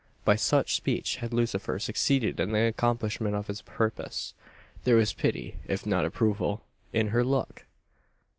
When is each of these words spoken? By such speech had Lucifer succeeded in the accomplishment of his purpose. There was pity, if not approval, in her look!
By 0.25 0.35
such 0.35 0.73
speech 0.75 1.17
had 1.17 1.31
Lucifer 1.31 1.77
succeeded 1.77 2.39
in 2.39 2.53
the 2.53 2.65
accomplishment 2.65 3.35
of 3.35 3.45
his 3.45 3.61
purpose. 3.61 4.33
There 4.83 4.95
was 4.95 5.13
pity, 5.13 5.59
if 5.67 5.85
not 5.85 6.05
approval, 6.05 6.63
in 6.91 7.09
her 7.09 7.23
look! 7.23 7.65